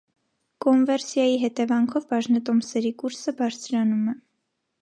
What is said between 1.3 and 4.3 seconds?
հետեանքով բաժնետոմսերի կուրսը բարձրանում է։